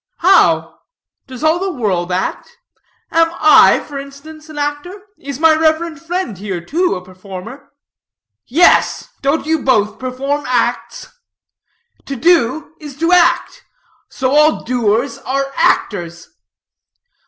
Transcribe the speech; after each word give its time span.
"How? 0.17 0.79
Does 1.27 1.43
all 1.43 1.59
the 1.59 1.71
world 1.71 2.11
act? 2.11 2.57
Am 3.11 3.27
I, 3.33 3.79
for 3.81 3.99
instance, 3.99 4.49
an 4.49 4.57
actor? 4.57 4.99
Is 5.19 5.39
my 5.39 5.53
reverend 5.55 6.01
friend 6.01 6.35
here, 6.39 6.59
too, 6.59 6.95
a 6.95 7.05
performer?" 7.05 7.69
"Yes, 8.47 9.09
don't 9.21 9.45
you 9.45 9.59
both 9.61 9.99
perform 9.99 10.45
acts? 10.47 11.05
To 12.05 12.15
do, 12.15 12.73
is 12.79 12.97
to 12.97 13.11
act; 13.11 13.63
so 14.09 14.31
all 14.31 14.63
doers 14.63 15.19
are 15.19 15.53
actors." 15.55 16.29